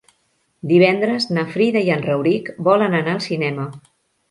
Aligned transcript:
Divendres 0.71 1.27
na 1.37 1.43
Frida 1.51 1.85
i 1.89 1.93
en 1.97 2.03
Rauric 2.07 2.51
volen 2.71 2.99
anar 3.03 3.17
al 3.17 3.25
cinema. 3.31 3.71